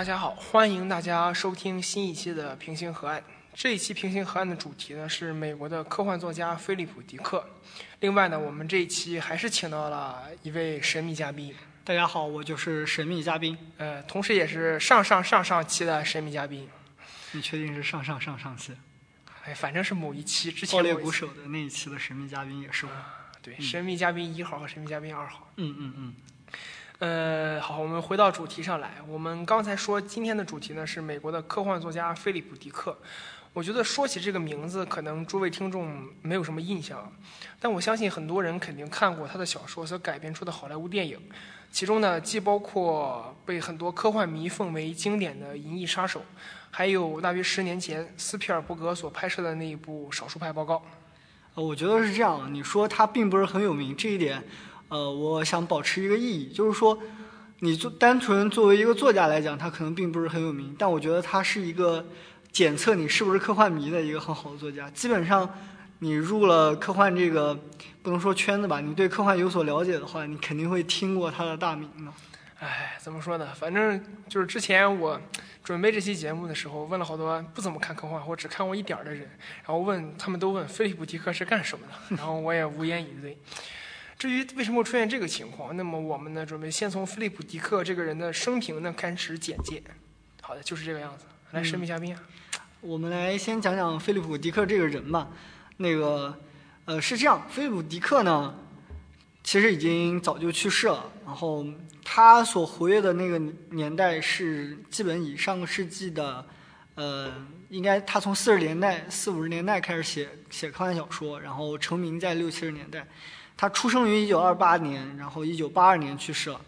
[0.00, 3.20] 大家好，欢迎大家收听新一期的《平行河岸》。
[3.52, 7.46] 这一期《平行河岸》的主题呢是美国的科幻作家菲利普·迪克。
[7.98, 11.54] 另外呢，我们这一期还是请到了一位神秘嘉宾。
[11.84, 13.58] 大家好，我就是神秘嘉宾。
[13.76, 16.66] 呃，同时也是上上上上期的神秘嘉宾。
[17.32, 18.74] 你确定是上上上上期？
[19.44, 20.78] 哎，反正是某一期之前。
[20.78, 22.92] 爆裂鼓手的那一期的神秘嘉宾也是我。
[23.42, 25.52] 对，神秘嘉宾一号和神秘嘉宾二号。
[25.56, 26.14] 嗯嗯嗯。
[27.00, 28.96] 呃，好，我们回到主题上来。
[29.08, 32.94] 我们刚才说今天的主题呢是美国的科幻作家菲利普·迪克。
[33.54, 37.10] 我觉得说起这个名字，可能诸位听众没有什么印象，
[37.58, 41.18] 但我相信很多人肯定看过他的小说所改编出的好莱坞电影。
[41.72, 46.20] 其中呢，既包括被很多科幻迷奉为经典的《银翼杀手》，
[46.70, 50.74] 还有大约十年前斯皮尔伯格所拍摄的那一部《少数派报告》。
[51.54, 52.52] 呃，我觉得是这样。
[52.52, 54.44] 你说他并不是很有名，这一点。
[54.90, 56.98] 呃，我想保持一个意义，就是说，
[57.60, 62.04] 你做单纯作为一个作家来讲，他可能并不是很有名，但我觉得他是一个
[62.50, 64.90] 检测你是不是科幻迷的一个很好的作家。
[64.90, 65.48] 基本上，
[66.00, 67.56] 你入了科幻这个
[68.02, 72.12] 不能说圈子吧，你对科幻有所了解的话，你肯定会听过他的大名的。
[72.58, 73.48] 哎，怎么说呢？
[73.54, 75.18] 反正就是之前我
[75.62, 79.20] 准备这期节目的时候，问了好多不怎么看科幻或只看过一点的人，
[79.64, 83.38] 然后问他们都问菲利普·迪克是干什么的，然后我也无言以对。
[84.20, 89.82] 至于为什么会出现这个情况，那么我们呢，准备先从菲利普·迪克这个人的生平呢开始简介。
[90.42, 91.24] 好的，就是这个样子。
[91.52, 92.14] 来，神秘嘉宾，
[92.82, 95.30] 我们来先讲讲菲利普·迪克这个人吧。
[95.78, 96.38] 那个，
[96.84, 98.54] 呃，是这样，菲利普·迪克呢，
[99.42, 101.10] 其实已经早就去世了。
[101.24, 101.64] 然后
[102.04, 103.40] 他所活跃的那个
[103.70, 106.44] 年代是基本以上个世纪的，
[106.94, 107.32] 呃，
[107.70, 113.06] 应该他从四十年代、四五十年代开始写写科幻小说，然后成名在六七十年代。
[113.60, 116.58] 他出生于一九二八年，然后一九八二年去世了。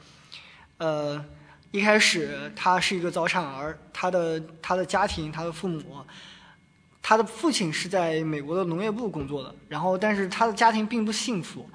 [0.76, 1.25] 呃，
[1.70, 6.04] 一开始他是一个早产儿，他的他的家庭，他的父母，
[7.00, 11.66] 他的父亲是在美国的农业部工作的，然后但是他的家庭并不幸福，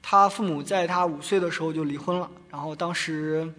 [0.00, 3.52] 他父母在他五岁的时候就离婚了，然后当时，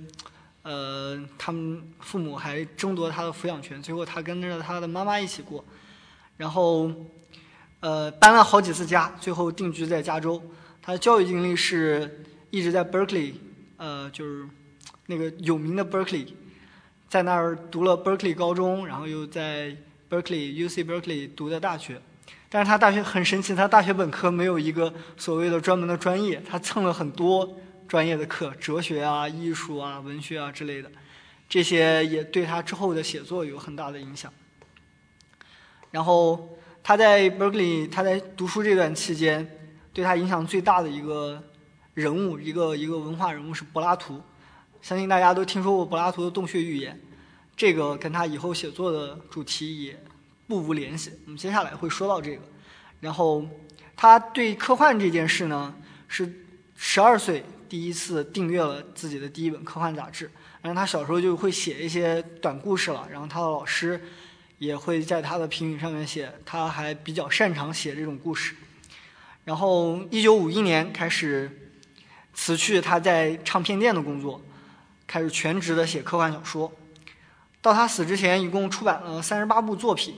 [0.62, 5.66] 呃，他们父母还争夺他的抚养权，最后他跟着他的妈妈一起过，
[6.38, 6.90] 然后，
[7.82, 10.42] 呃，搬了好几次家，最后定居在加州。
[10.86, 13.36] 他的教育经历是一直在 Berkeley，
[13.78, 14.46] 呃，就是
[15.06, 16.28] 那个有名的 Berkeley，
[17.08, 19.74] 在那儿读了 Berkeley 高中，然后又在
[20.10, 22.02] Berkeley UC Berkeley 读的大学。
[22.50, 27.58] 但是他大学很神奇，他大学本科没有一个所谓的专门的专业，他蹭了很多
[27.88, 30.92] 专业的课，哲学啊、艺术啊、文学啊之类的，
[31.48, 34.30] 这些也对他之后的写作有很大的影响。
[35.92, 39.62] 然后他在 Berkeley，他在读书这段期间。
[39.94, 41.42] 对他影响最大的一个
[41.94, 44.20] 人物，一个一个文化人物是柏拉图。
[44.82, 47.00] 相信大家都听说过柏拉图的洞穴寓言，
[47.56, 50.04] 这个跟他以后写作的主题也
[50.48, 51.12] 不无联系。
[51.26, 52.42] 我们接下来会说到这个。
[53.00, 53.46] 然后
[53.96, 55.74] 他对科幻这件事呢，
[56.08, 60.30] 是十二岁第一次订阅了自己的第一本科幻杂志。
[60.62, 63.08] 然后他小时候就会写一些短故事了。
[63.12, 64.02] 然后他的老师
[64.58, 68.56] 也会在他的评语上面写，他还比较擅长写这种故事。
[69.46, 71.72] 然后，一九五一年开始
[72.34, 74.42] 辞去他在唱片店的工作，
[75.06, 76.72] 开始全职的写科幻小说。
[77.62, 80.16] 到他死之前，一共出版了三十八部作品，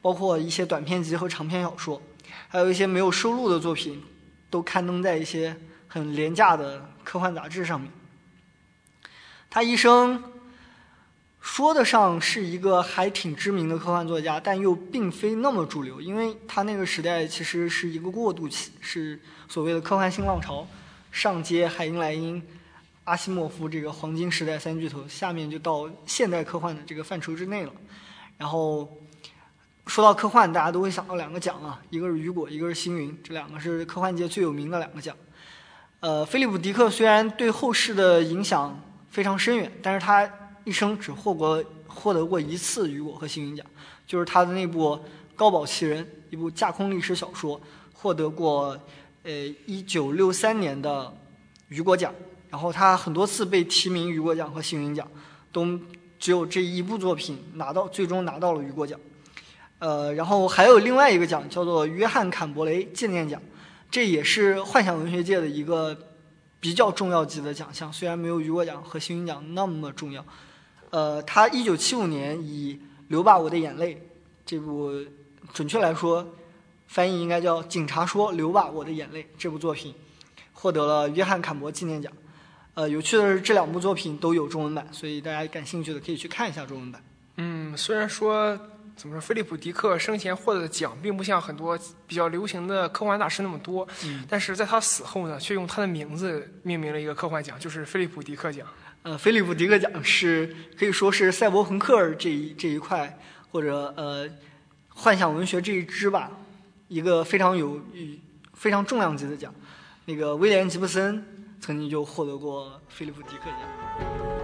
[0.00, 2.00] 包括一些短篇集和长篇小说，
[2.48, 4.02] 还有一些没有收录的作品，
[4.50, 5.56] 都刊登在一些
[5.88, 7.90] 很廉价的科幻杂志上面。
[9.48, 10.22] 他一生。
[11.40, 20.66] 说得上是一个还挺知名的科幻作家，但又并非那么主流，因为他那个时代其实是一个过渡期，是所谓的科幻新浪潮，
[21.10, 22.42] 上接海因莱因、
[23.04, 27.72] 阿西莫夫这个黄金时代三巨头，下面就到现代科幻的这个范畴之内了。
[28.36, 28.86] 然后
[29.86, 35.16] 说到科幻，大家都会想到两个奖啊，一个是雨果，一个是星云，这两个是科幻界最有名的两个奖。
[36.00, 38.78] 呃，菲利普·迪克虽然对后世的影响
[39.08, 40.30] 非常深远，但是他。
[40.64, 43.66] 一生只获过获得过一次雨果和星云奖，
[44.06, 44.88] 就是他的那部
[45.34, 47.60] 《高堡奇人》，一部架空历史小说，
[47.92, 48.78] 获得过
[49.22, 49.30] 呃
[49.66, 51.12] 一九六三年的
[51.68, 52.14] 雨果奖。
[52.50, 55.06] 然后他很多次被提名雨果奖和星云奖，
[55.52, 55.78] 都
[56.18, 58.98] 只有这一部作品拿到最终拿到了雨果奖。
[59.78, 63.40] 呃，然后还有另外一个奖叫做约翰坎伯雷纪念奖，
[63.88, 65.96] 这也是幻想文学界的一个
[66.58, 70.24] 比较重要级的奖项，虽然没有雨果奖和星云奖那么重要。
[70.90, 72.74] 呃，他一九七五年以
[73.08, 73.94] 《流吧，我的眼泪》
[74.44, 74.92] 这部，
[75.52, 76.26] 准确来说，
[76.88, 79.94] 翻译应该叫《警察说流吧，我的眼泪》这部作品，
[80.52, 82.12] 获得了约翰坎伯纪念奖。
[82.74, 87.02] 呃，有趣的是这两部作品都有中文版，所以大家感兴趣的可以去看一下中文版。
[87.36, 88.58] 嗯，虽然说
[88.96, 98.66] 怎么说，菲利普·迪克生前获得的奖并不像很多比较流行的科幻大师那么多，嗯但是在他死后呢，却用他的名字命名了一个科幻奖，就是菲利普·迪克奖。
[99.02, 103.18] 呃，菲利普·迪克奖是可以说是赛博朋克这一这一块，
[103.50, 104.28] 或者呃
[104.90, 106.30] 幻想文学这一支吧，
[106.88, 107.80] 一个非常有
[108.52, 109.54] 非常重量级的奖。
[110.04, 111.24] 那个威廉·吉布森
[111.60, 114.39] 曾经就获得过菲利普·迪克奖。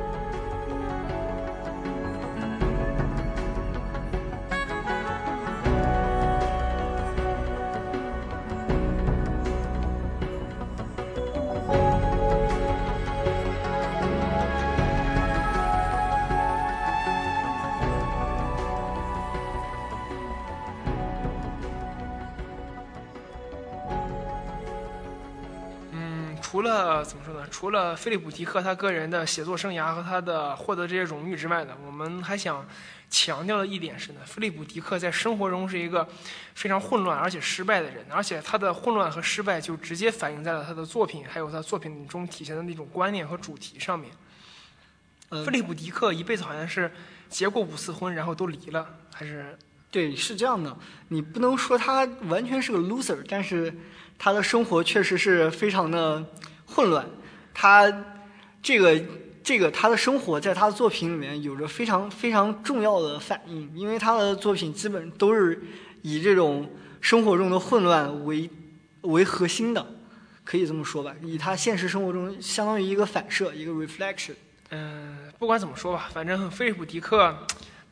[26.48, 27.44] 除了怎么说呢？
[27.50, 32.64] 除了菲利普·迪克他个人的写作生涯和他的获得这些荣誉之外呢，我们还想
[33.10, 36.08] 强调的一点是呢，菲利普·迪克在生活中是一个
[36.54, 44.12] 非常混乱而且失败的人，而且他的混乱和失败就直接反映在了他的作品，还有他作品中体现的那种观念和主题上面。
[45.30, 46.92] 呃菲利普·迪克一辈子好像是
[47.28, 49.58] 结过五次婚，然后都离了，还是
[49.96, 50.76] 对，是这样的，
[51.08, 53.74] 你不能说他完全是个 loser，但是
[54.18, 56.22] 他的生活确实是非常的
[56.66, 57.08] 混乱。
[57.54, 57.90] 他
[58.62, 59.02] 这个
[59.42, 65.62] 这个他的生活在他的作品里面有着非常非常重要的反应，因为他的作品基本都是
[66.02, 66.70] 以这种
[67.00, 68.50] 生活中的混乱为
[69.00, 69.94] 为核心的，
[70.44, 74.34] 可以这么说吧，以他现实生活中相当于一个反射，一个 reflection。
[74.68, 77.34] 嗯，不管怎么说吧，反正菲利普·迪克，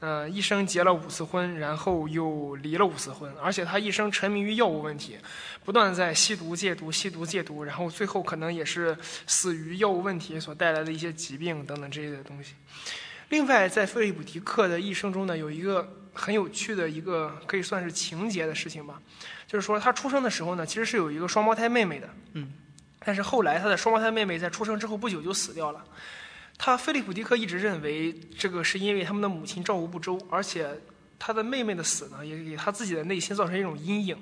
[0.04, 5.16] 呃，一生结了五次婚，然后又离了五次婚，而且他一生沉迷于药物问题，
[5.64, 8.94] 不断在吸毒、戒毒、吸毒、戒毒，然后最后可能也是
[9.26, 12.52] 死于药物问题所带来的一些疾病等等这类的东西。
[13.30, 19.00] 另外，在菲利普·迪克的一生中呢，有一个很有趣的一个可以算是情节的事情吧，
[19.46, 22.52] 就是说他出生的时候呢，其实是有一个双胞胎妹妹的，嗯，
[22.98, 25.82] 但是后来他的双胞胎妹妹在出生之后不久就死掉了。
[26.56, 30.68] 他菲利普·迪克一直认为这个是因为他们的母亲照顾不周，而且
[31.18, 34.16] 他的妹妹的死呢，也给他自己的内心造成一种阴影。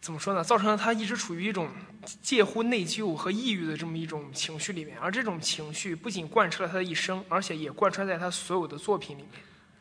[0.00, 0.42] 怎么说呢？
[0.42, 1.68] 造成了他一直处于一种
[2.20, 9.30] 介乎内疚和抑郁的这么一种情绪里面，而这种情绪不仅贯彻了他的一生，而且也贯穿在他所有的作品里面。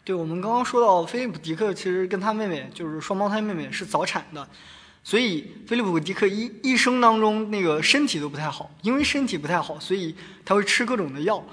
[0.03, 4.47] 对，我们刚刚说到菲利普·迪克，其实跟他妹妹就是双胞胎妹妹是早产的，
[5.03, 10.15] 所以菲利普·迪克一一生当中那个身体都不太好，因为身体不太好，所以
[10.45, 11.43] 他会吃各种的药，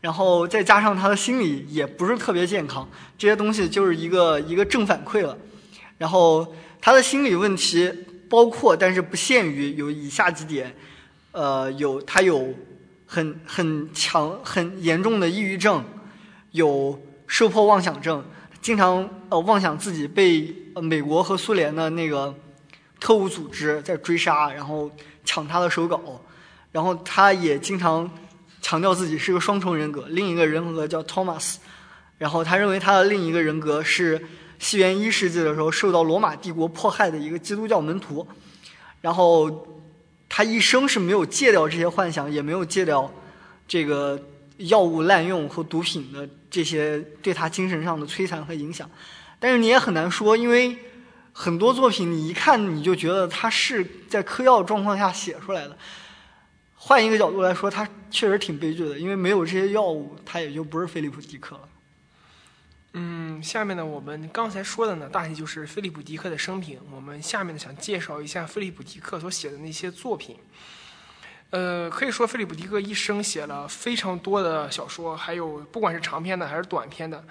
[0.00, 5.36] 然后再加上他的心理也不是特别健康，这些东西就是一个一个正反馈了。
[5.96, 7.92] 然后他的心理问题
[8.28, 10.74] 包括，但是不限于有以下几点，
[11.32, 12.54] 呃，有他有
[13.06, 15.82] 很很强很严重的抑郁症，
[16.52, 18.22] 有受迫妄想症，
[18.60, 22.34] 经常呃妄想自己被美国和苏联的那个
[23.00, 24.90] 特务组织在追杀，然后
[25.24, 26.20] 抢他的手稿，
[26.72, 28.10] 然后他也经常
[28.60, 31.56] 强调自己是个双重人格，另一个人格叫 Thomas，
[32.18, 34.20] 然后他认为他的另一个人格是
[34.58, 38.26] 西元一世纪的时候受到罗马帝国迫害的一个基督教门徒，
[39.00, 39.66] 然后
[40.28, 43.10] 他一生是没有戒掉这些幻想，也没有戒掉
[43.66, 44.20] 这个
[44.56, 48.90] 药物滥用和毒品的这些对他精神上的摧残和影响。
[49.38, 50.76] 但是你也很难说，因为
[51.40, 55.78] 很多作品你一看你就觉得他是在嗑药状况下写出来的。
[56.74, 61.68] 换一个角度来说，他确实挺悲剧的，因为没有这些药物，他也就不是菲利普·迪克了。
[62.94, 66.80] 嗯，下面呢，我们刚才说的呢，大体就是菲利普·迪克的生平。
[66.90, 70.36] 我们下面呢，想介绍一下菲利普·迪克所写的那些作品。
[71.50, 77.24] 呃，可以说菲利普·迪克一生写了非常多的小说，还有不管是长篇的还是短篇的，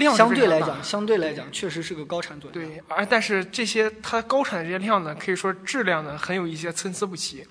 [0.00, 2.54] 量相对来讲，相对来讲，确实是个高产作家。
[2.54, 7.46] 对，而但是这些它高产的这些量呢，可以说质量呢很有一些参差不齐。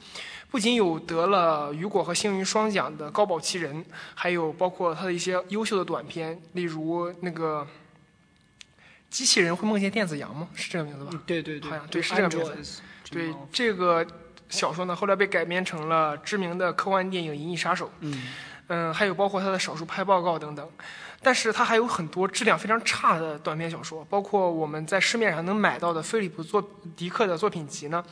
[0.51, 7.67] 不仅有得了雨果和星云双奖的高保奇人，还有包括他的一些优秀的短片，例如那个
[9.11, 10.47] 机器人会梦见电子羊吗？
[10.55, 11.11] 是这个名字吧？
[11.13, 14.03] 嗯对对对，好像对是这个名字对这个
[14.49, 17.85] 小说呢，后来被改编成了知名的科幻电影《银翼杀手》。
[17.99, 18.23] 嗯，
[18.69, 20.67] 嗯，还有包括他的少数派报告等等。
[21.21, 26.63] 但是他还有很多质量非常差的短篇小说，包括我们在市面上能买到的菲利普作
[26.95, 28.03] 迪克的作品集呢，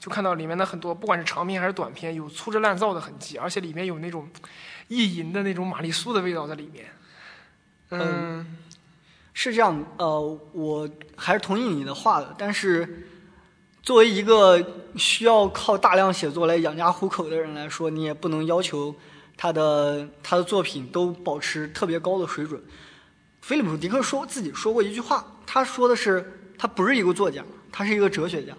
[0.00, 4.28] 就看到里面的很多不管是长篇还是短篇，有粗制滥造的痕迹，而且里面有那种
[4.88, 6.86] 意淫的那种玛丽苏的味道在里面。
[7.90, 8.56] 嗯，
[9.32, 12.34] 是这样，呃，我还是同意你的话的。
[12.36, 13.06] 但是，
[13.80, 18.92] 作为一个需要靠大量写作来养家糊口的人来说，你也不能要求
[19.36, 22.62] 他的他的作品都保持特别高的水准。
[23.40, 28.52] 菲利普·迪克说自己说过一句话，他说的是他不是一个作家，他是一个哲学家。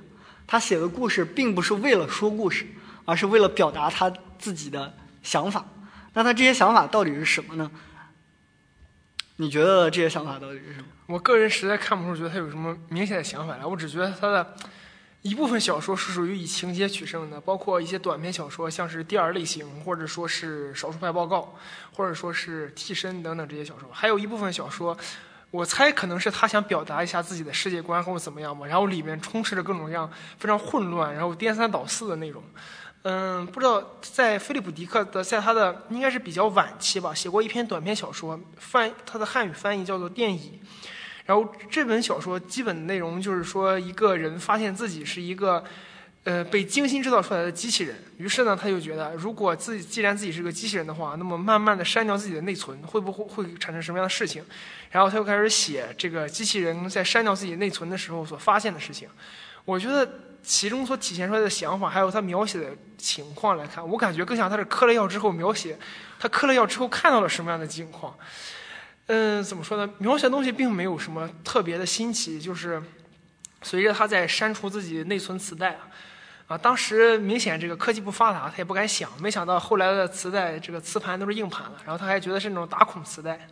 [0.45, 2.65] 他写的故事并不是为了说故事，
[3.03, 5.65] 而是为了表达他自己的想法。
[6.13, 7.69] 那他这些想法到底是什么呢？
[9.35, 10.85] 你觉得这些想法到底是什么？
[11.07, 14.55] 我个人实在看不出觉得他有什么明显的想法来，我只觉得他的
[15.27, 21.53] 一部分小说是属于以情节取胜的，包括一些短篇小说，像是第二类型，或者说是少数派报告，
[21.91, 23.89] 或者说是替身等等这些小说。
[23.91, 24.97] 还有一部分小说，
[25.51, 32.41] 我猜可能是他想表达一下自己的世界观或者怎么样吧，然后里面充斥着各种各样非常混乱，然后颠三倒四的内容。
[33.01, 40.61] 嗯，不知道在菲利普·迪克的，在他的应该是比较晚期吧，写过一篇短篇小说，翻他的汉语翻译叫做《电椅》。
[41.27, 45.63] 然后这本小说基本内容就是说，一个人发现自己是一个，
[46.23, 47.95] 呃，被精心制造出来的机器人。
[48.17, 54.43] 于是呢，他就觉得，如果自己既然自己是个机器人的话，那么慢慢的删掉自己的内存，会不会会产生什么样的事情？
[54.89, 59.07] 然后他就开始写这个机器人在删掉自己内存的时候所发现的事情。
[59.65, 60.09] 我觉得。
[60.43, 62.67] 其中所体现出来的想法，还有他描写的
[62.97, 65.77] 情况来看，我感觉更像他是嗑了药之后描写
[66.17, 68.15] 他嗑了药之后看到了什么样的境况。
[69.07, 69.93] 嗯，怎么说呢？
[69.99, 72.81] 描写东西并没有什么特别的新奇，就是
[73.61, 75.87] 随着他在删除自己内存磁带啊，
[76.47, 83.47] 啊，当时明显这个科技不发达，他也不敢想，没想到后来的磁带这个磁盘都是硬盘了，然后他还觉得是那种打孔磁带。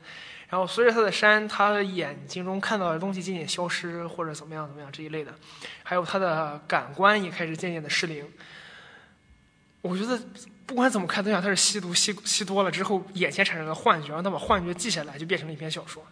[0.47, 5.33] 然后随着他的删，他的眼睛中看到的东西渐渐消失，或者怎么样怎么样这一类的，
[5.83, 8.29] 还有他的感官也开始渐渐的失灵。
[9.81, 10.19] 我觉得
[10.65, 16.03] 不管怎么看，都像他是吸毒吸吸多了之后，眼前产生了幻觉，让他把幻觉记下来，就变成了一篇小说。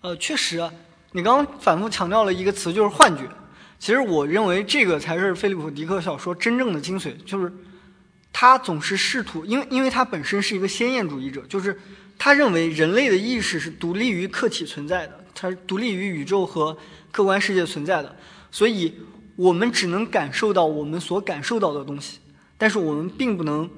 [0.00, 0.58] 呃，确实，
[1.12, 3.22] 你刚刚反复强调了一个词，就是幻觉。
[3.78, 7.52] 其实我认为这个才是菲利普·迪克小说真正的精髓，就是
[8.32, 11.78] 他总是试图，因为因为他本身是一个先验主义者，就是。
[12.20, 16.76] 他认为人类的意识是独立于客体存在的，它是独立于宇宙和
[17.12, 18.16] 客观世界存在的，
[18.50, 18.92] 所以
[19.36, 22.18] 我们只能感受到我们所感受到的东西，
[22.58, 23.70] 但是我们并不能，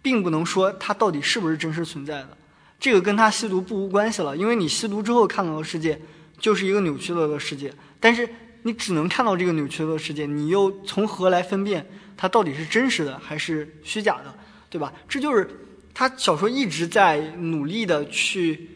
[0.00, 2.38] 并不能说它到底是不是真实存在的。
[2.80, 6.00] 这个跟他吸毒不无关系了，因为你吸毒之后看到的世界
[6.38, 8.26] 就是一个扭曲了的世界，但是
[8.62, 11.86] 你只能看到这个扭曲的世界，你又从何来分辨
[12.16, 14.34] 它到底是真实的还是虚假的，
[14.70, 14.90] 对吧？
[15.06, 15.58] 这就是。
[15.94, 18.70] 他小说一直在努力的去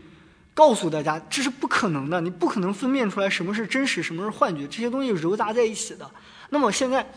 [0.52, 6.10] 告诉大家，这是不可能的，你不可能分辨出来什么是真实，什么是幻觉，这些东西糅杂在一起的。
[6.50, 7.10] 那么现在，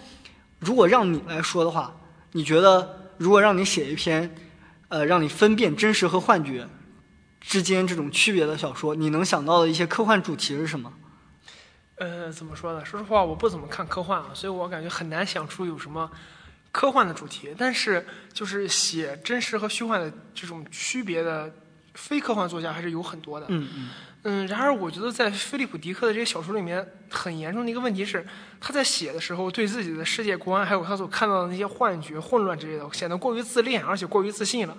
[0.60, 1.94] 如果让你来说的话，
[2.32, 4.36] 你觉得如果让你写一篇，
[4.88, 6.68] 呃，让你分辨真实和幻觉
[7.42, 10.94] 之间这种区别的小说，你能想到的一些科幻主题是什么？
[11.96, 12.86] 呃，怎么说呢？
[12.86, 16.10] 说实话，我不怎么看科幻啊，所以我感觉很难想出有什么。
[16.72, 21.52] 科幻的主题，但是就是写真实和虚幻的这种区别的
[21.96, 23.48] 非科幻作家还是有很多的。
[23.50, 23.90] 嗯嗯。
[24.24, 28.26] 嗯，然而我觉得在菲利普·迪克的这些小说里面，很严重的一个问题是，
[28.60, 34.78] 他在写的时候对自己的世界观，还有他所看到的那些幻觉、混乱之类的，显得过于自恋，而且过于自信了。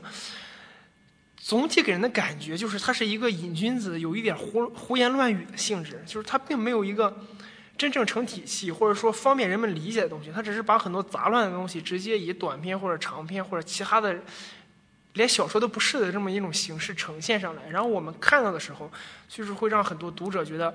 [1.37, 7.16] 总体给人的感觉就是他是一个瘾君子，有一点胡胡言乱语的性质，就是他并没有一个。
[7.78, 14.20] 真正成体系，或者说方便人们理解的东西，他只是把很多杂乱的东西直接以短篇或者长篇或者其他的
[15.14, 17.69] 连小说都不是的这么一种形式呈现上来。
[17.69, 18.90] 然后我们看到的时候，
[19.29, 20.75] 就是会让很多读者觉得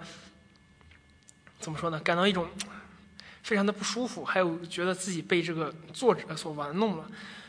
[1.59, 1.99] 怎么说呢？
[2.01, 2.47] 感到一种
[3.43, 7.05] 非常的不舒服，还有觉得自己被这个作者所玩弄了。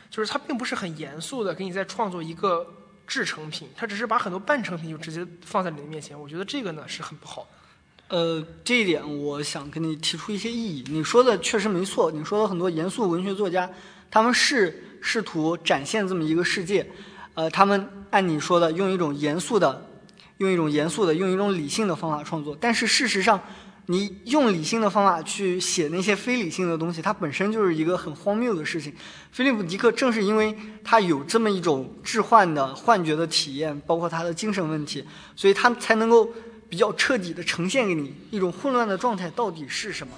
[0.09, 2.73] 就是他并不是很严肃的给你在创作一个
[3.05, 6.17] 制成品，他只是把很多半成品就直接放在你的面前。
[6.17, 8.15] 我觉得这个呢是很不好的。
[8.15, 10.85] 呃，这一点我想跟你提出一些异议。
[10.87, 13.69] 你说的确实没错，你说的很多严肃文学作家，
[14.09, 16.85] 他们是试图展现这么一个世界，
[17.33, 19.89] 呃，他们按你说的用一种严肃的、
[20.37, 22.57] 用一种严肃的、用一种理性的方法创作。
[22.59, 23.39] 但是事实上，
[23.87, 28.93] 你用理性的方法去写那些非理性的东西，它本身就是一个很荒谬的事情。
[29.31, 36.29] 菲利普·迪克正是因为他有这么一种置换的幻觉的体验，包括他的精神问题，所以他才能够。
[36.69, 40.13] 比较彻底的呈现给你一种混乱的状态到底是什么？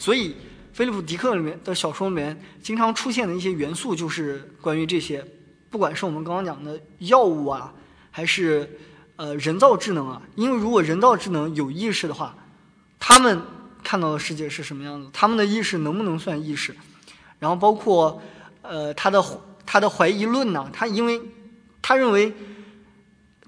[0.00, 0.34] 所以，
[0.72, 5.22] 菲利普·迪克里面的小说里面经常出现的一些元素，就是关于这些。
[5.68, 7.70] 不管是我们刚刚讲的药物啊，
[8.10, 8.78] 还是
[9.16, 12.34] 呃人造智能啊，因为如果人造智能有意识的话，
[12.98, 13.42] 他们
[13.84, 15.10] 看到的世界是什么样子？
[15.12, 16.74] 他们的意识能不能算意识？
[17.38, 18.22] 然后包括
[18.62, 19.22] 呃他的
[19.66, 21.20] 他的怀疑论呢，他因为
[21.82, 22.32] 他认为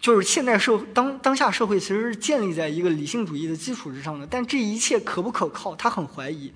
[0.03, 6.53] 就是现代社会当当下社会其实是建立在一个理性主义的基础之上的，但这一切可不可靠，他很怀疑。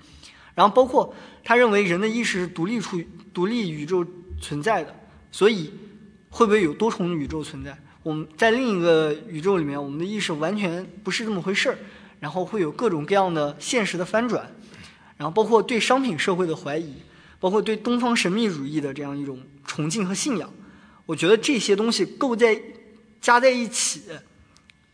[0.56, 3.00] 然后包括他认为人的意识是独立出
[3.32, 4.04] 独立宇宙
[4.40, 4.92] 存在的，
[5.30, 5.72] 所以
[6.28, 7.78] 会不会有多重宇宙存在？
[8.02, 11.78] 我们在另一个宇宙里面，我们的意识完全不是这么回事儿，
[12.18, 14.52] 然后会有各种各样的现实的翻转，
[15.16, 16.94] 然后包括对商品社会的怀疑，
[17.38, 20.52] 包括对东方神秘主义的这样一种崇敬和信仰。
[21.04, 22.60] 我觉得这些东西构在
[23.20, 24.02] 加在一起，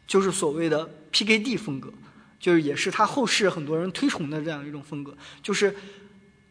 [0.07, 1.93] 就是所谓的 PKD 风格。
[2.41, 5.76] 就是也是他后世很多人推崇的这样一种风格，就是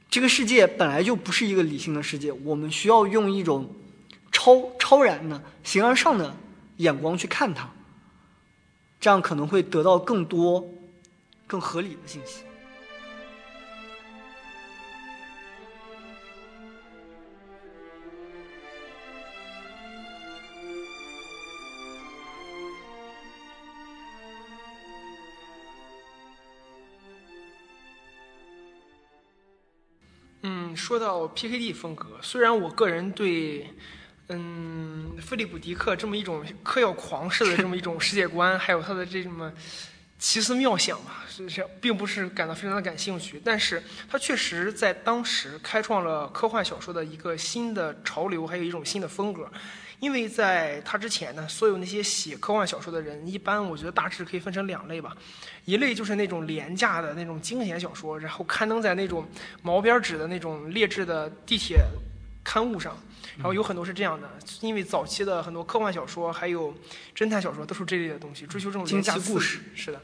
[0.10, 3.76] 这个世界本来就不是一个理性的世界，我们需要用一种
[4.32, 6.34] 超超然的形而上的
[6.78, 7.70] 眼光去看它，
[9.02, 10.66] 这样可能会得到更多
[11.46, 12.44] 更合理的信息。
[30.82, 33.72] 说到 PKD 风格，虽然我个人对，
[34.30, 39.54] 嗯，菲利普·迪克这么一种嗑药狂式的 这么一种世界观，还有他的这么
[40.18, 43.40] 奇思妙想吧，是是，并不是感到非常的感兴趣。
[43.46, 49.48] 但是他确实在当时开创了科幻小说的一个新的潮流，还有一种新的风格。
[50.02, 55.16] 因为在他之前呢，所有那些写科幻小说的人，一般我觉得大致可以分成两类吧。
[55.66, 59.30] 一类就是那种廉价的那种惊险小说，然后刊登在那种
[59.62, 61.86] 毛边纸的那种劣质的地铁
[62.44, 62.98] 刊物上，
[63.38, 64.28] 然后有很多是这样的。
[64.62, 66.74] 因为早期的很多科幻小说还有
[67.16, 69.60] 侦探小说都是这类的东西，追求这种廉价故事。
[69.76, 70.02] 是的。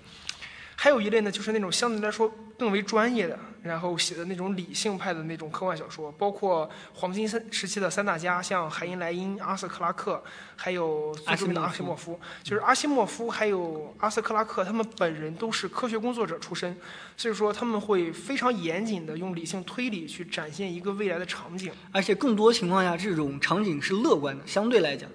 [0.80, 10.24] 还有一类呢，就是那种相对来说更为专业的，然后写的那种理性派的那种科幻小说，包括黄金三时期的三大家，像海因莱因、阿瑟克拉克，
[10.56, 12.20] 还有最著名的阿西莫夫。
[12.44, 16.78] 就是阿西莫夫还有阿瑟克拉克，他们本人都是科学工作者出身，
[17.18, 25.10] 所以说他们会非常严谨的用理性推理去展现一个未来的场景，而且更多情况下，这种场景是乐观的，相对来讲。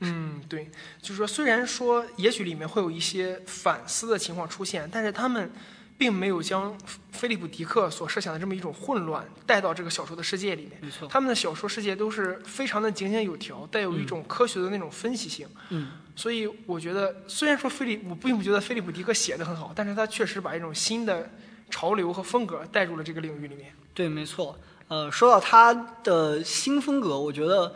[0.00, 0.70] 嗯，对，
[1.02, 5.50] 就是说，虽然说也许里面会有一些反思的情况出现，但是他们
[5.98, 6.72] 并没有将
[7.10, 10.78] 菲利普·迪克所设想的这么一种混乱带到这个小说的世界里面。
[10.80, 15.48] 没错，他们的小说世界都是非常的井井有条，带有一种科学的那种分析性。
[15.70, 21.28] 嗯，所以我觉得，虽然说菲利，我并不觉得菲利普·迪克写的很好，但是他确实把一种新的
[21.70, 23.72] 潮流和风格带入了这个领域里面。
[23.92, 24.56] 对，没错。
[24.86, 27.74] 呃，说到他的新风格，我觉得。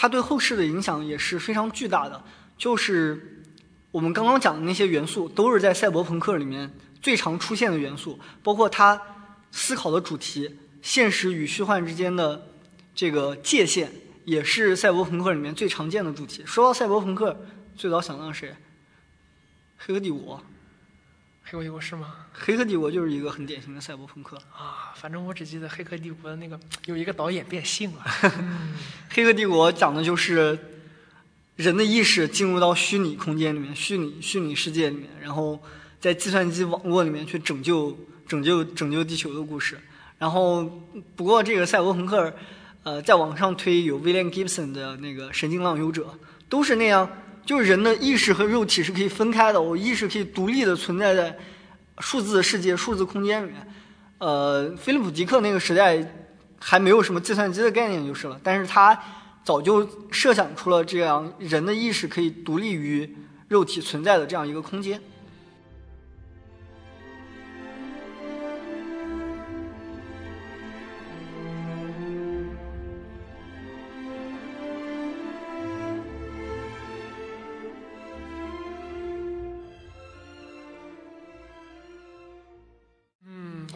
[0.00, 2.22] 它对后世的影响也是非常巨大的，
[2.56, 3.42] 就是
[3.90, 9.02] 我们刚刚讲的那些元素，都是在赛博朋克里面最常出现的元素，包括他
[9.50, 12.46] 思考的主题——现实与虚幻之间的
[12.94, 13.90] 这个界限，
[14.24, 16.44] 也是赛博朋克里面最常见的主题。
[16.46, 17.36] 说到赛博朋克，
[17.76, 18.54] 最早想到谁？
[19.78, 20.40] 黑客帝国。
[21.50, 22.14] 黑客帝国是吗？
[22.34, 24.92] 黑客帝国就是一个很典型的赛博朋克啊。
[24.94, 28.04] 反正我只记得黑客帝国的那个有一个导演变性了。
[29.08, 30.58] 黑客帝国讲的就是
[31.56, 35.58] 人的意识进入到虚拟空间里面、虚拟虚拟世界里面，然后
[35.98, 39.80] 在计算机网络里面去拯救拯救拯救地球的故事。
[40.18, 40.62] 然后
[41.16, 42.30] 不过这个赛博朋克，
[42.82, 46.02] 呃，在网上推有 William Gibson 的那个《神经浪游者》，
[46.50, 47.10] 都是那样。
[47.48, 51.34] 就是人的意识和肉体是可以分开的，我意识可以独立的存在在
[52.00, 53.66] 数字世界、数字空间里面。
[54.18, 55.98] 呃，菲利普·迪克那个时代
[56.60, 59.00] 还没有什么计算机的概念就是了，但是他
[59.42, 63.16] 早就设想出了这样人的意识可以独立于
[63.48, 65.00] 肉体存在的这样一个空间。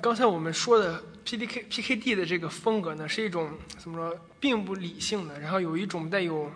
[0.03, 6.51] 刚才我们说的 P D K P K D 的这个风格呢，是一种怎么说，并不理性的，然后有一种带有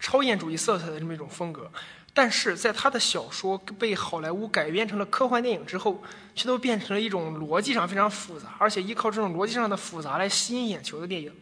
[0.00, 1.70] 超验主义色彩的这么一种风格。
[2.12, 6.02] 但是在他的小说被好莱坞改编成了科幻电影之后，
[6.34, 11.32] 却都变成了一种逻辑上非常复杂，而且依靠这种逻辑上的复杂来吸引眼球的电影。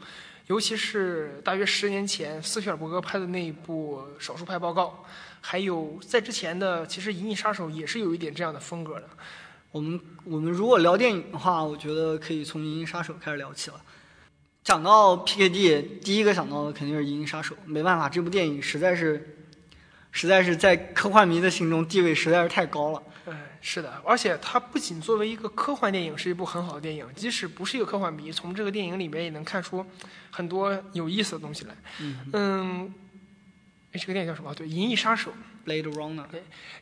[0.48, 5.02] 尤其是大约十年前斯皮尔伯格拍的那一部《少数派报告》，
[5.40, 9.08] 还有在之前的其实《银翼杀手》也是有一点这样的风格的。
[9.76, 13.76] 我们我们如果聊电影的话，我觉得可以从《银翼杀手》开始聊起了。
[14.64, 17.54] 讲到 PKD，第一个想到的肯定是《银翼杀手》。
[17.66, 19.36] 没办法，这部电影实在是
[20.12, 23.02] 实在是在科幻迷的心中地位实在是太高了。
[23.26, 29.84] 嗯，是的，而且它不仅作为一个科幻电影是一部很好的电影，即使不是一个科幻迷，从这个电影里面也能看出
[30.30, 31.76] 很多有意思的东西来。
[32.00, 32.94] 嗯嗯，
[33.92, 34.54] 哎，这个电影叫什么？
[34.54, 35.30] 对，《银翼杀手》。
[35.66, 36.22] ，Blade Runner，《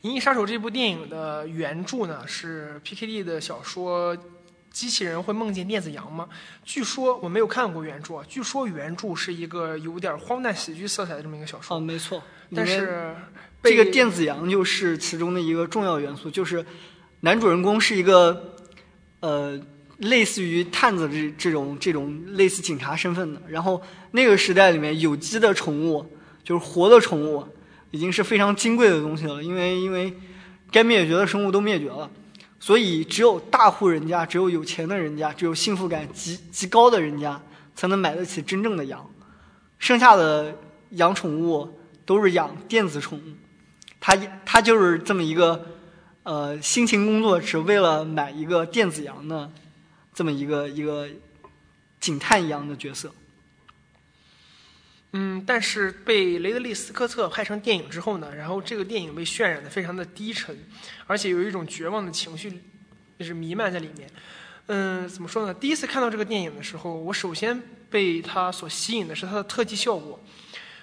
[0.03, 4.17] 银翼杀手》这部电影的原著呢是 P.K.D 的小说
[4.71, 6.29] 《机器人会梦见电子羊吗》。
[6.65, 12.23] 据说我没有看过原著，啊，据说原著是一个有点荒诞喜剧色彩的这么一个小说，哦，没错，
[12.55, 13.15] 但是
[13.63, 16.65] 这个电子羊就是其中的一个重要元素，就是
[17.21, 18.57] 男主人公是一个
[19.21, 19.59] 呃
[19.99, 23.41] 类似于探子这这种这种类似警察身份的。
[23.49, 26.05] 然后那个时代里面，有机的宠物
[26.43, 27.47] 就是活的宠物，
[27.95, 30.13] 已经是非常金贵的东西了，因为因为
[30.73, 32.11] 该灭绝的生物都灭绝了。
[32.59, 37.41] 所以，只有大户人家，只有有钱的人家，只有幸福感极极高的人家，
[37.77, 39.09] 才能买得起真正的羊。
[39.79, 40.59] 剩下的
[40.91, 43.23] 养宠物都是养电子宠物。
[44.01, 45.65] 他他就是这么一个，
[46.25, 49.49] 呃，辛勤工作只为了买一个电子羊的，
[50.13, 51.07] 这么一个一个
[52.01, 53.13] 警探一样的角色。
[55.17, 60.57] 嗯，但是被雷德利·斯科特拍成电影之后呢，然后这个电影被渲染的非常的低沉，
[61.07, 62.61] 而且有一种绝望的情绪，
[63.19, 64.11] 就是弥漫在里面。
[64.67, 65.55] 嗯，怎么说呢？
[65.55, 70.19] 第一次看到这个电影的时候，我首先被它所吸引的是它的特技效果。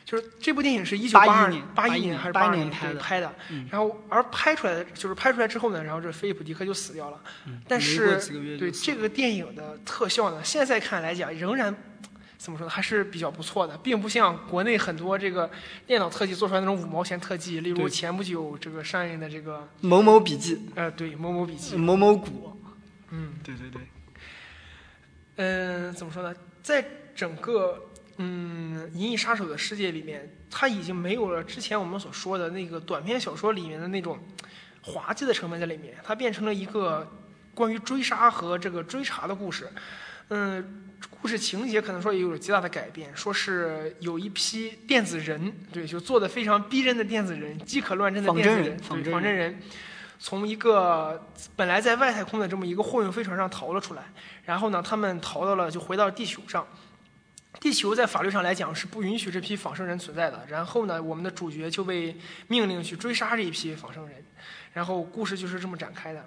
[0.04, 7.22] 就是这部电影是一九八二年八一年还是二82年年拍的拍的，嗯然后而拍出来的就是拍出来之后呢，然后这菲利普·迪克就死掉了。
[7.67, 11.74] 但没过是对这个电影的特效呢，现在看来讲仍然
[12.41, 15.47] 怎么说呢，还是比较不错的，并不像国内很多这个
[15.86, 22.58] 电脑特技做出来那种五毛钱特技，例如前不久这个上映的这个某某笔记，呃对某某笔记，某某谷，
[23.12, 23.34] 嗯。
[23.43, 23.82] 对对对，
[25.36, 27.80] 嗯，怎么说呢，在整个
[28.17, 34.17] 嗯《银翼杀手》的世界里面，它已经没有了之前我们所说的那个短篇小说里面的那种
[34.82, 37.08] 滑稽的成分在里面，它变成了一个
[37.54, 39.69] 关于追杀和这个追查的故事。
[40.34, 49.60] 嗯，故事情节可能说也有极大的改变，说是有一批电子人，对，就做的非常逼真的电子人，饥渴乱真的电子人，仿真人仿真人，
[50.20, 54.04] 从一个本来在外太空的这么一个货运飞船上逃了出来，
[54.46, 56.65] 然后呢，他们逃到了，就回到地球上。
[57.60, 60.46] 地球在法律上来讲是不允许这批仿生人存在的。
[60.48, 62.15] 然后呢，我们的主角就被
[62.48, 64.24] 命令去追杀这一批仿生人，
[64.72, 66.26] 然后故事就是这么展开的。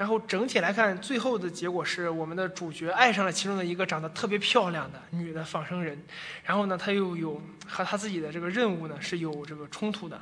[0.00, 6.02] 然后整体来看，最后的结果是我们的主角爱上了其中的一个长得特别漂亮的女的仿生人，
[6.42, 10.18] 然后呢，他又有和他自己的这个任务呢是有这个冲突的。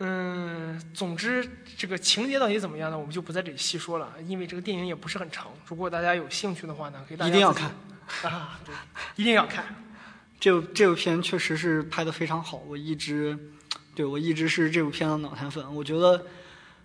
[0.00, 2.98] 嗯，总之这个情节到底怎么样呢？
[2.98, 5.52] 我们就不在这里细说了，因为这个电影也不是很长。
[5.68, 7.70] 如果大家有兴趣的话呢，可以大家一定要看
[8.24, 8.74] 啊，对，
[9.14, 9.66] 一定要看。
[10.40, 13.38] 这部这部片确实是拍的非常好，我一直
[13.94, 15.72] 对我一直是这部片的脑残粉。
[15.72, 16.26] 我觉得，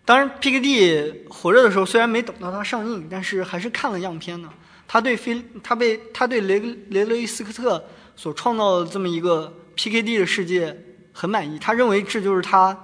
[0.04, 4.50] 当然 P.K.D 火热的时候虽然没等到它上映，但是还是看了样片的。
[4.88, 6.60] 他对菲他被他对雷
[6.90, 7.82] 雷雷斯科特
[8.16, 10.76] 所创造的这么一个 P.K.D 的世界
[11.14, 12.78] 很满意，他认为这就是他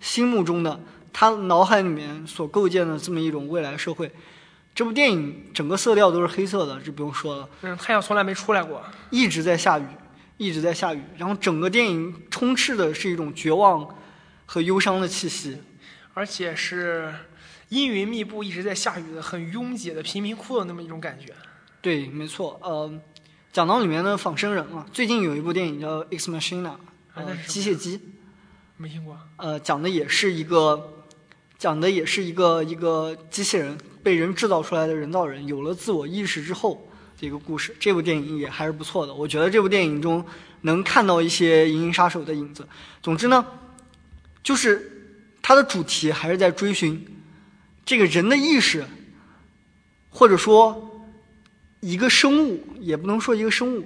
[0.00, 0.78] 心目中的
[1.12, 4.10] 他脑海里面所构建的这么一种未来社会。
[4.74, 7.48] 这部电影整个色调都是黑色的，这不用说了。
[7.62, 8.82] 嗯，太阳从来没出来过。
[9.08, 9.86] 一直在下雨，
[10.36, 13.88] 一直在下雨，然后整个电影充斥的是一种绝望
[14.44, 15.56] 和忧伤的气息。
[16.14, 17.12] 而且是
[17.68, 21.34] 阴云密布、一直在下雨的、很拥挤的贫民窟的那么一种感觉。
[21.82, 22.58] 对，没错。
[22.62, 22.90] 呃，
[23.52, 26.76] 讲到里面的仿生人嘛，最近有一部电影叫《Ex Machina》，
[27.46, 28.00] 机械姬，
[28.76, 29.18] 没听过。
[29.36, 31.04] 呃，讲的也是一个，
[31.58, 36.88] 讲的也是一个一个机器人被人制造出来的人造人，有了自我意识之后
[37.20, 37.76] 的一个故事。
[37.78, 40.24] 这部电影也还是不错的，我觉得这部电影中
[40.62, 42.66] 能看到一些《银翼杀手》的影子。
[43.02, 43.44] 总之呢，
[44.42, 44.93] 就是
[45.46, 47.04] 它的主题还是在追寻
[47.84, 48.82] 这个人的意识，
[50.08, 51.06] 或者说
[51.80, 53.84] 一个生物，也不能说一个生物，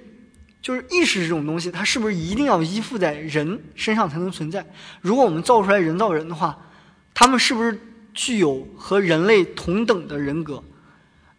[0.62, 4.64] 就是意识这种东西，它是不是一定要依附在人身上才能存在？
[5.00, 6.56] 如果我们造出来人造人的话，
[7.12, 7.76] 他们是不是
[8.14, 10.62] 具有和人类同等的人格？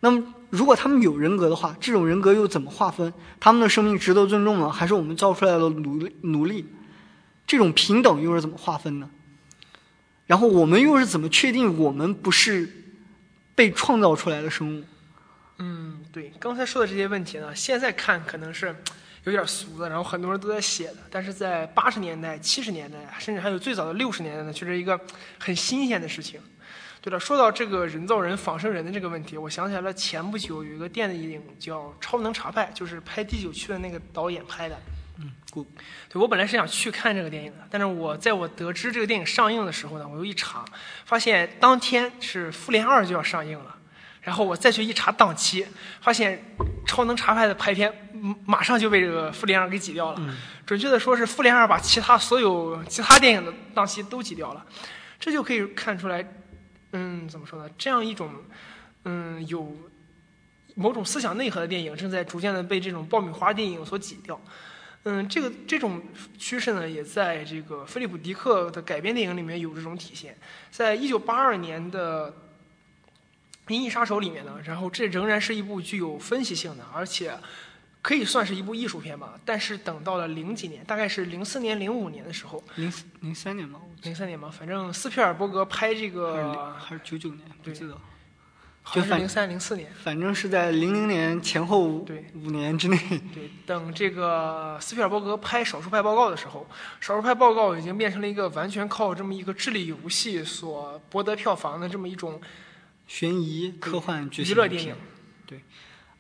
[0.02, 3.14] 那么，如果他们有人格的话，这种人格又怎么划分？
[3.40, 4.70] 他们的生命值得尊重吗？
[4.70, 6.66] 还是我们造出来的奴奴隶？
[7.48, 9.10] 这种平等又是怎么划分呢？
[10.30, 12.70] 然后我们又是怎么确定我们不是
[13.56, 14.84] 被创造出来的生物？
[15.58, 18.76] 嗯，对，刚才说的这些问题呢，现在看可能是
[19.24, 25.02] 有点俗的，然后很多人都在写的，但是在八十年代、七十年代，甚至还有最早的六十年代呢，却是一个
[25.40, 26.40] 很新鲜的事情。
[27.02, 34.78] 对了，说到这个人造人、仿生人的这个问题，我想起来了，前不久有一个电影叫《超能查派》，就是拍第九区的那个导演拍的。
[35.22, 35.68] 嗯，故
[36.08, 40.64] 对我本来是想去看这个电影的，但是我在我得知这个电影上映的时候呢，我又一查，
[41.04, 43.76] 发现当天是《复联二》就要上映了，
[44.22, 45.68] 然后我再去一查档期，
[46.00, 46.42] 发现
[46.88, 50.36] 《超能查派》的排片嗯马上就被这个《复联二》给挤掉了。
[50.66, 54.66] 准确的说是《复联二》把其他所有其他电影的档期都挤掉了，
[55.20, 56.26] 这就可以看出来，
[56.94, 57.70] 嗯，怎么说呢？
[57.78, 58.32] 这样一种，
[59.04, 59.76] 嗯，有
[60.76, 64.40] 某种思想内核的电影正在逐渐的被这种爆米花电影所挤掉。
[65.04, 66.02] 嗯，这个这种
[66.38, 70.38] 趋势呢，也在这个菲利普·迪克的改编电影里面有这种体现。
[70.70, 72.32] 在一九八二年的
[73.74, 77.34] 《银翼杀手》里面呢，然后这仍然是一部具有分析性的，而且
[78.02, 79.40] 可以算是一部艺术片吧。
[79.46, 87.98] 但是等到了零几年，大概是零四年、零五年的时候，零零三年吧，零三年吧，反正斯皮尔伯格拍这个还是九九年，不记得。
[88.82, 89.92] 好像零三、零四年。
[90.04, 92.98] 反正是在零零年前后五对五年之内。
[93.34, 96.68] 对，等这个斯皮尔伯格拍《少数派报告》的时候，
[97.06, 102.42] 《少数派报告》已经变成了一个完全靠这么一个智力游戏所博得票房的这么一种
[103.08, 104.96] 悬疑、科幻、娱乐电影。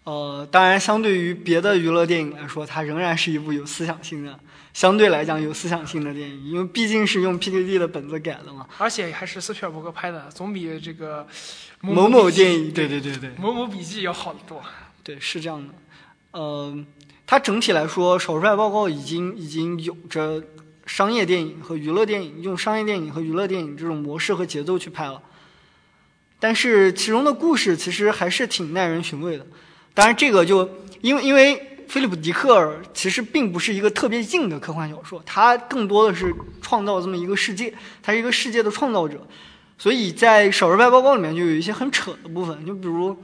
[0.05, 4.39] 呃，当然，相对于别的娱乐电影来说，它仍然是一部有思想性的，
[4.79, 8.65] 相对来讲有思想性的电影，因为毕竟是用 PKD 的本子改的嘛。
[8.77, 11.27] 而且还是斯皮尔伯格拍的，总比这个
[11.81, 14.63] 某某电影，对对对对某某笔记要好得多。
[15.03, 15.73] 对，是这样的。
[16.31, 16.73] 呃，
[17.27, 20.41] 它整体来说，《手术派报告》已经已经有着
[20.85, 25.21] 商业电影和娱乐电影，用商业电影和娱乐电影这种模式和节奏去拍了。
[26.39, 29.45] 但是其中的故事其实还是挺耐人寻味的。
[29.93, 30.69] 当然，这个就
[31.01, 37.73] 因为因为菲利普·迪克尔其实并不是一个特别硬的科幻小说，他更多的是创造这么一个世界，
[38.03, 39.25] 他是一个世界的创造者。
[39.75, 43.17] 所以在《少数派报告》里面就有一些很扯的部分，就比如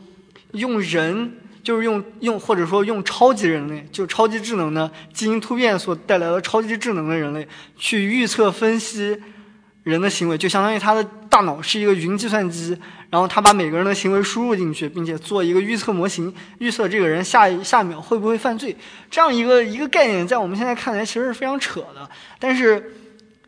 [0.53, 7.47] 用人，就是用用或者说用超级人类，就超级智能的基因突变所带来的超级智能的人类，
[7.77, 9.15] 去预测分析
[9.83, 12.75] 人的行为，就相当于他的大脑是一个云计算机，
[13.09, 18.75] 然后他把每个人的行为输入进去，并且做一个预测模型，预测这个人下一下秒会不会犯罪。
[19.09, 22.93] 这样一个一个概念，在我们现在看来其实是非常扯的，但是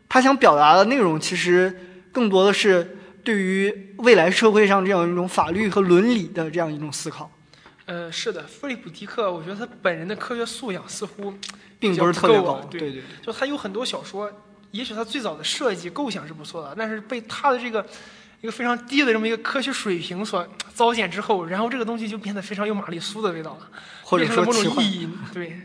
[0.08, 1.74] 他想表达的内容其实
[2.12, 7.30] 更多的是对于未来社会上这样一种法律和伦理的这样一种思考，
[7.84, 11.34] 呃，是的，菲利普·迪克，我觉得他本人的科学素养似乎
[11.78, 14.30] 并不是特别高对对，就他有很多小说，
[14.70, 17.84] 也许他最早的设计构想是不错的，但是被他的这个
[18.40, 23.68] 一个非常低的这么一个科学水平所糟践之后，然后这个东西就变得非常有玛丽苏的味道了，
[24.02, 24.74] 或者说奇幻。
[24.74, 25.08] 种意义。
[25.34, 25.60] 对，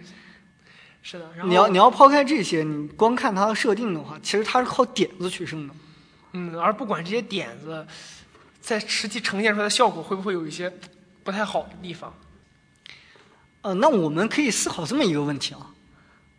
[1.04, 1.30] 是的。
[1.36, 5.74] 然后你要你要抛开这些，你光看它的设定的话，其实它是靠点子取胜的。
[6.32, 7.86] 嗯，而不管这些点子
[8.60, 10.74] 在实际呈现出来的效果会不会有一些
[11.24, 12.12] 不太好的地方。
[13.62, 15.70] 呃，那我们可以思考这么一个问题啊，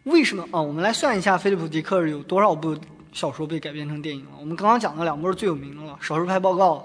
[0.02, 0.60] 为什么啊？
[0.60, 2.76] 我们来算一下，菲利普·迪克尔有多少部
[3.14, 4.32] 小说被改编成电影了？
[4.40, 6.76] 我们刚刚讲的两部是最有名的了，《少数派报告》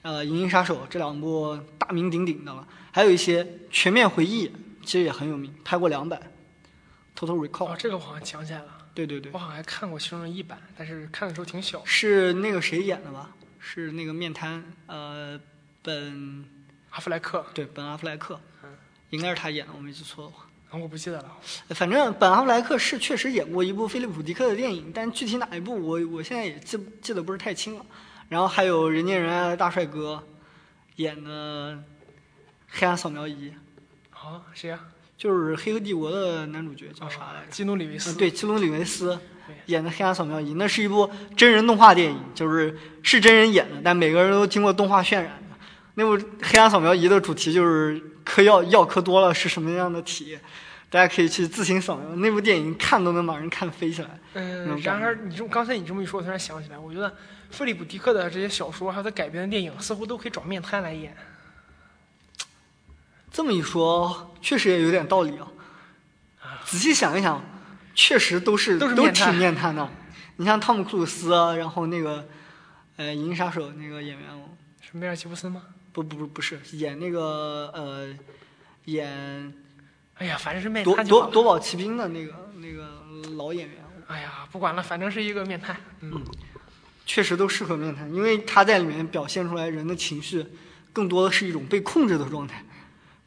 [0.00, 4.48] 呃，《银翼杀手》这两部大名鼎鼎的了，还有一些《全面回忆》
[4.82, 6.18] 其实也很有名，拍过两版，
[7.20, 7.74] 《Total Recall 哦，》。
[7.76, 11.82] 这个我好像想起来了，对对对我，好像还看过其中的一版，但是看的时候挺小。
[11.84, 13.36] 是那个谁演的吧？
[13.60, 15.38] 是那个面瘫，呃，
[15.82, 16.46] 本
[16.88, 18.70] 阿弗莱克，对本阿弗莱克嗯，
[19.10, 20.47] 应该是他演的，我没记错的话。
[20.70, 21.36] 啊我不记得了。
[21.70, 27.86] 反正本阿弗莱克是确实演过一部菲利普·迪克的电影，但具体哪一部我我现在也记记得不是太清了。
[28.28, 30.22] 然后还有人见人爱的大帅哥
[30.96, 31.78] 演的
[32.68, 33.50] 黑暗扫描仪，
[34.10, 34.78] 啊，谁呀、
[35.16, 37.50] 就是《黑客帝国》的男主角叫啥来着？
[37.50, 38.12] 基努里维斯。
[38.12, 45.56] 嗯，对，基努里维斯对演的《黑暗扫描仪》，那是一部真人动画电影，就是是真人演的，但每个人都经过动画渲染的。
[45.94, 50.38] 那部《黑暗扫描仪》的主题就是嗑药药嗑多了是什么样的体验，
[50.90, 52.14] 大家可以去自行扫描。
[52.16, 54.10] 那部电影看都能把人看飞起来。
[54.34, 57.16] 嗯，然而你这么刚才你这么一说，我突然想起来，我觉得
[57.50, 61.16] 菲利普·迪克的这些小说还有他改编的电影，似乎都可以找面瘫来演。
[63.32, 65.48] 这么一说，确实也有点道理啊。
[66.66, 67.42] 仔细想一想，
[67.94, 69.88] 确实都是都挺面瘫的。
[70.36, 72.28] 你像汤姆·克鲁斯啊，然后那个
[72.96, 74.28] 呃《银翼杀手》那个演员，
[74.82, 75.62] 是梅尔吉布森吗？
[75.98, 78.08] 不不不不是演那个呃
[78.84, 79.52] 演
[80.14, 80.96] 哎呀，反正是面夺。
[81.04, 82.88] 夺夺宝奇兵的那个那个
[83.36, 85.76] 老演员，哎呀，不管了，反正是一个面瘫。
[86.00, 86.22] 嗯，
[87.04, 90.46] 确实都适合面瘫，因为他在里面表现出来人的情绪，
[90.92, 92.64] 更多的是一种被控制的状态，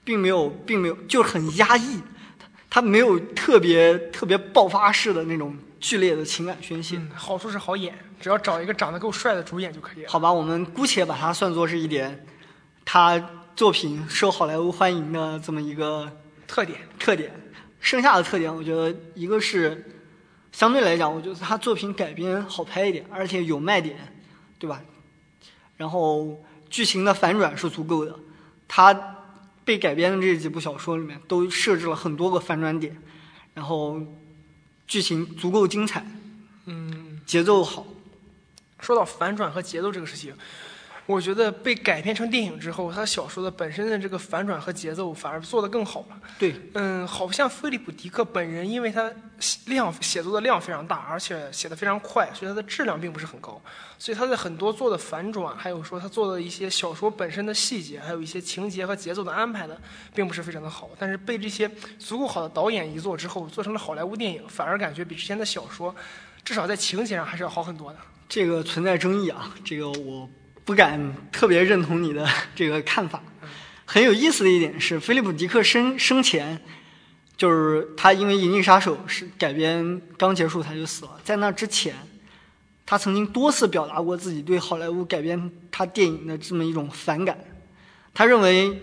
[0.03, 2.01] 并没有并没有就是很压抑，
[2.39, 6.97] 他他没有特别特别爆发式的那种剧烈的情感宣泄。
[6.97, 10.09] 嗯，好处是好演，只要找一个长得够帅的主演就可以了。
[10.09, 12.25] 好吧，我们姑且把它算作是一点
[12.93, 13.25] 他
[13.55, 16.11] 作品受好莱坞欢迎的这么一个
[16.45, 17.31] 特点，特点。
[17.79, 19.97] 剩下的特点，我觉得一个是
[20.51, 23.97] 相对来讲，我觉得他作品改编好拍一点，而且有卖点，
[24.59, 24.81] 对吧？
[25.77, 26.37] 然后
[26.69, 28.13] 剧情的反转是足够的，
[28.67, 28.93] 他
[29.63, 33.01] 被改编的这几部小说里面都设置了很多个反转点，
[33.53, 34.01] 然后
[34.85, 36.05] 剧情足够精彩，
[36.65, 37.85] 嗯，节奏好。
[38.81, 40.35] 说到反转和节奏这个事情，
[41.05, 46.19] 我觉得被改编成电影之后，他小说的本身的这个反转和节奏反而做得更好了。
[46.39, 49.11] 对，嗯，好像菲利普·迪克本人，因为他
[49.65, 53.61] 量写作的量非常大，而且写得非常快，所以他的质量并不是很高。
[53.97, 59.79] 所以他在很多做的反转，还有说他做的一些小说本身的细节，还有一些情节和节奏的安排的，
[60.15, 60.89] 并不是非常的好。
[60.97, 65.93] 但是被这些足够好的导演一做之后，做成了好莱坞电影，反而感觉比之前的小说，
[66.45, 67.99] 至少在情节上还是要好很多的。
[68.29, 70.29] 这个存在争议啊，这个我
[70.71, 73.21] 不敢特别认同你的这个看法。
[73.83, 76.61] 很有意思的一点是，菲利普·迪克生生前，
[77.35, 81.93] 就是他因为《银翼杀手》是改编刚结束他就死了，在那之前，
[82.85, 87.37] 他曾经多次表达过自己对好莱坞改编他电影的这么一种反感。
[88.13, 88.81] 他认为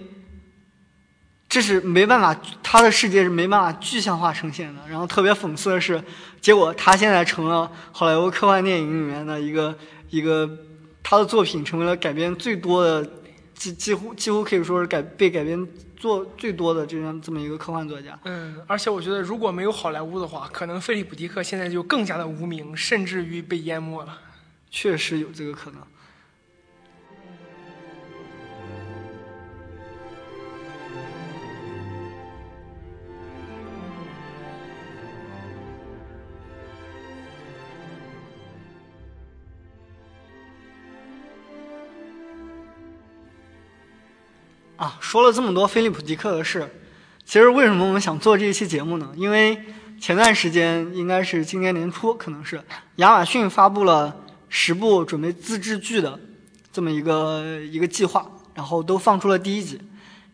[1.48, 4.82] 这是没办法，他的世界是没办法具象化呈现的。
[4.90, 6.04] 然后特别讽刺的是，
[6.42, 9.74] 结果他现在成了好莱坞科幻电影里面的一个
[10.10, 10.46] 一个，
[11.10, 13.10] 他的作品成为了改编最多的，
[13.54, 15.66] 几几乎几乎可以说是改被改编
[15.96, 18.18] 做最多的这样这么一个科幻作家。
[18.24, 24.18] 嗯，而且我觉得如果没有好莱坞的话，可能菲利普·迪克现在就更加的无名，甚至于被淹没了。
[24.70, 25.80] 确实有这个可能。
[44.78, 46.66] 啊，说了这么多菲利普·迪克的事，
[47.24, 49.10] 其实为什么我们想做这一期节目呢？
[49.16, 49.60] 因为
[50.00, 52.62] 前段时间应该是今年年初，可能是
[52.96, 54.16] 亚马逊发布了
[54.48, 56.18] 十部准备自制剧的
[56.72, 59.80] 这么一个一个计划，然后都放出了第一集，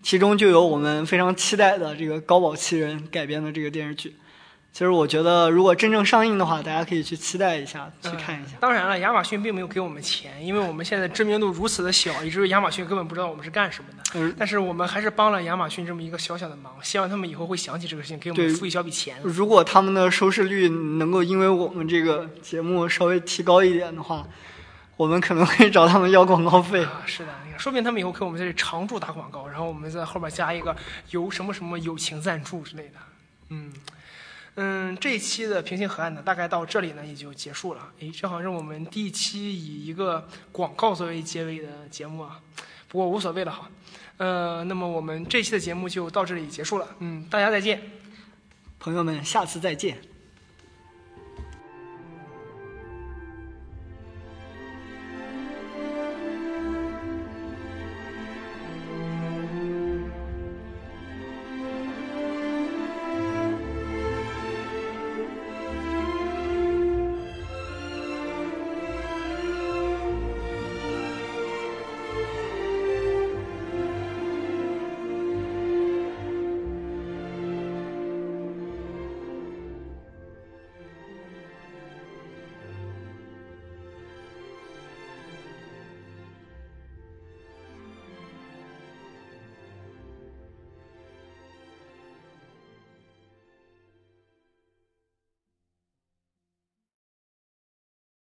[0.02, 4.14] 其中就有我们非常期待的这个高保奇人改编的这个电视剧。
[4.74, 8.56] 其实我觉得，如果真正上映的话，大家可以去期待一下，去看一下。
[8.58, 14.02] 当然了，亚马逊并没有给我们钱，因为我们现在知名度如此的小，以至于亚马逊根本不知道我们是干什么的。
[14.16, 19.16] 嗯但是我们还是帮了亚马逊这么一个小小的忙，希望他们以后会想起这个事情，给我们对付一小笔钱。
[19.22, 24.26] 如果他们的收视率能够因为我们这个节目稍微提高一点的话，
[24.96, 26.82] 我们可能会找他们要广告费。
[26.82, 30.74] 啊，是的，说不定他们以后给我们在这里常驻打广告，然后我们在后面加一个
[31.10, 32.94] 由什么什么友情赞助之类的。
[33.50, 33.72] 嗯
[34.56, 37.90] 嗯，这一期的平行河岸呢，大概到这里呢也就结束了。
[37.98, 42.40] 诶，这好像是我们第一期以一个广告作为结尾的节目啊，
[42.86, 43.68] 不过无所谓了哈。
[44.18, 46.88] 呃，那么我们这期的节目就到这里结束了。
[47.00, 47.82] 嗯，大家再见。
[48.78, 50.13] 朋友们，下次再见。